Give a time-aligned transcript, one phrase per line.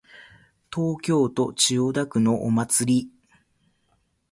[0.73, 3.09] 東京都千代田区のお祭り